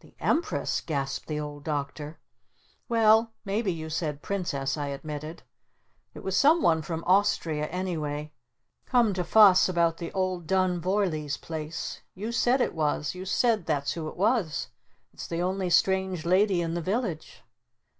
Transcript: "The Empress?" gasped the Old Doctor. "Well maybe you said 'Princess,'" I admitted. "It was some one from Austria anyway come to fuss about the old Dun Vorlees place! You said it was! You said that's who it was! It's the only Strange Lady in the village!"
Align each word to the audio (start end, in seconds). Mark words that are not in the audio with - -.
"The 0.00 0.16
Empress?" 0.18 0.80
gasped 0.80 1.28
the 1.28 1.38
Old 1.38 1.62
Doctor. 1.62 2.18
"Well 2.88 3.32
maybe 3.44 3.72
you 3.72 3.90
said 3.90 4.20
'Princess,'" 4.20 4.76
I 4.76 4.88
admitted. 4.88 5.44
"It 6.14 6.24
was 6.24 6.36
some 6.36 6.62
one 6.62 6.82
from 6.82 7.04
Austria 7.06 7.68
anyway 7.68 8.32
come 8.86 9.14
to 9.14 9.22
fuss 9.22 9.68
about 9.68 9.98
the 9.98 10.10
old 10.14 10.48
Dun 10.48 10.80
Vorlees 10.80 11.36
place! 11.40 12.00
You 12.12 12.32
said 12.32 12.60
it 12.60 12.74
was! 12.74 13.14
You 13.14 13.24
said 13.24 13.66
that's 13.66 13.92
who 13.92 14.08
it 14.08 14.16
was! 14.16 14.66
It's 15.12 15.28
the 15.28 15.42
only 15.42 15.70
Strange 15.70 16.24
Lady 16.26 16.60
in 16.60 16.74
the 16.74 16.82
village!" 16.82 17.44